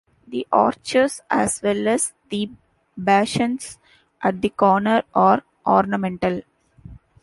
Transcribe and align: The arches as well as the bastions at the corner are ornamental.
The 0.27 0.47
arches 0.51 1.21
as 1.29 1.61
well 1.61 1.87
as 1.87 2.13
the 2.29 2.49
bastions 2.97 3.77
at 4.23 4.41
the 4.41 4.49
corner 4.49 5.03
are 5.13 5.43
ornamental. 5.63 6.41